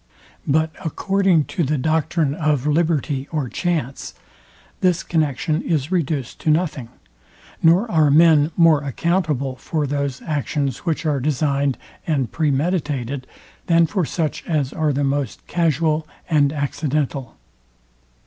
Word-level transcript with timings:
But 0.47 0.71
according 0.83 1.43
to 1.53 1.63
the 1.63 1.77
doctrine 1.77 2.33
of 2.33 2.65
liberty 2.65 3.27
or 3.31 3.47
chance, 3.49 4.15
this 4.79 5.03
connexion 5.03 5.61
is 5.61 5.91
reduced 5.91 6.39
to 6.39 6.49
nothing, 6.49 6.89
nor 7.61 7.85
are 7.91 8.09
men 8.09 8.49
more 8.57 8.83
accountable 8.83 9.57
for 9.57 9.85
those 9.85 10.19
actions, 10.23 10.79
which 10.87 11.05
are 11.05 11.19
designed 11.19 11.77
and 12.07 12.31
premeditated, 12.31 13.27
than 13.67 13.85
for 13.85 14.03
such 14.03 14.43
as 14.47 14.73
are 14.73 14.91
the 14.91 15.03
most 15.03 15.45
casual 15.45 16.07
and 16.27 16.51
accidental. 16.51 17.35